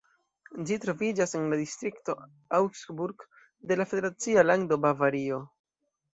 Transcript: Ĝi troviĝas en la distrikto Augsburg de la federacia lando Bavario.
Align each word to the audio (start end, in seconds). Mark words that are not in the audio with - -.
Ĝi 0.69 0.77
troviĝas 0.85 1.37
en 1.39 1.45
la 1.51 1.59
distrikto 1.59 2.15
Augsburg 2.61 3.27
de 3.73 3.79
la 3.83 3.87
federacia 3.93 4.47
lando 4.53 4.81
Bavario. 4.89 5.41